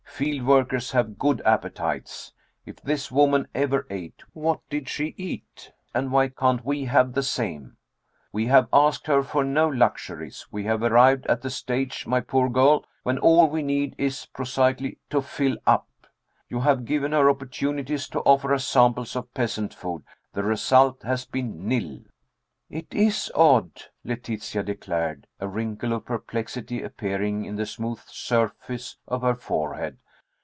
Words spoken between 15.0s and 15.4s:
to